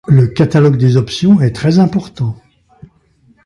Le 0.07 0.25
catalogue 0.25 0.77
des 0.77 0.97
options 0.97 1.41
est 1.41 1.51
très 1.55 1.77
important. 1.77 2.35